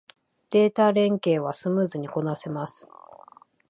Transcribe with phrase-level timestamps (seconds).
[0.49, 2.89] データ連携はスムーズにこなせます